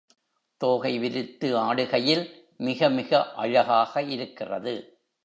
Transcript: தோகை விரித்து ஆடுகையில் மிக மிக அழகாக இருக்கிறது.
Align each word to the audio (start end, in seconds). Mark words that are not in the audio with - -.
தோகை 0.61 0.99
விரித்து 0.99 1.57
ஆடுகையில் 1.57 2.23
மிக 2.57 2.89
மிக 2.89 3.31
அழகாக 3.35 4.01
இருக்கிறது. 4.01 4.75